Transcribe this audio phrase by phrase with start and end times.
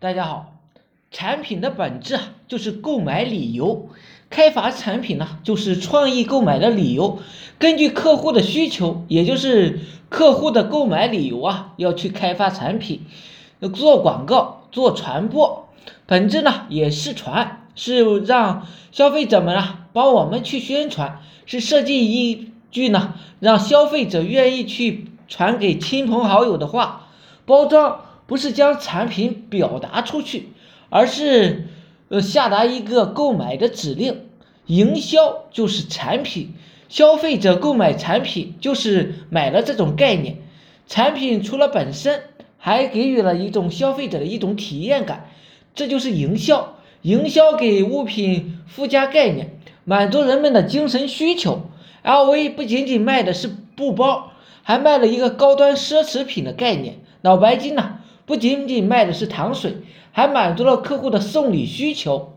[0.00, 0.54] 大家好，
[1.10, 3.90] 产品的本质啊就是购买理由，
[4.30, 7.18] 开发产品呢就是创意购买的理由。
[7.58, 13.02] 根据客户的需求，也就是客户的购买理由啊，要去开发产品，
[13.74, 15.68] 做广告、做传播，
[16.06, 27.08] 本质呢也是传，是让消费者们啊帮我们去宣传，是设计一句呢让消费者愿意去传给亲朋好友的话，
[27.44, 28.06] 包装。
[28.30, 30.50] 不是将产品表达出去，
[30.88, 31.66] 而是
[32.10, 34.20] 呃下达一个购买的指令。
[34.66, 36.54] 营销就是产品，
[36.88, 40.36] 消费者购买产品就是买了这种概念。
[40.86, 42.22] 产品除了本身，
[42.56, 45.28] 还给予了一种消费者的一种体验感，
[45.74, 46.76] 这就是营销。
[47.02, 51.62] 营销给物品附加概念，满足人们的精神需求。
[52.04, 54.30] LV 不仅仅卖的是布包，
[54.62, 57.00] 还卖了一个高端奢侈品的概念。
[57.22, 57.96] 脑白金呢？
[58.26, 59.78] 不仅仅卖的是糖水，
[60.12, 62.36] 还满足了客户的送礼需求。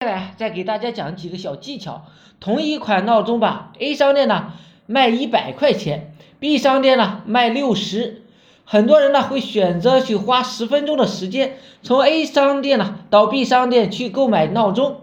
[0.00, 2.06] 接下来再给大家讲几个小技巧。
[2.40, 4.54] 同一款闹钟吧，A 商店呢
[4.86, 8.22] 卖一百块钱，B 商店呢卖六十。
[8.64, 15.00] 很多人呢会选择去花十分钟的时间，从 A 商店呢到 B 商店去购买闹钟，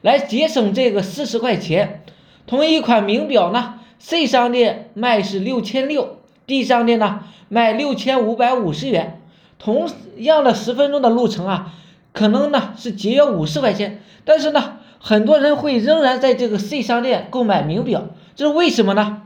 [0.00, 2.04] 来节省这个四十块钱。
[2.46, 9.17] 同一款名表呢，C 商店卖是六千六，D 商店呢卖六千五百五十元。
[9.58, 11.74] 同样的十分钟的路程啊，
[12.12, 18.06] 可能呢是节约五十块钱，但是呢，很多人会仍然在这个 C 商店购买名表，
[18.36, 19.22] 这是为什么呢？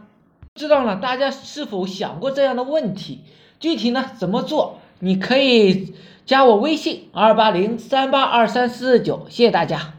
[0.54, 3.20] 知道了，大家是否想过这样的问题？
[3.60, 4.78] 具体呢怎么做？
[4.98, 9.94] 你可以加我微信二八零三八二三四九，谢谢大家。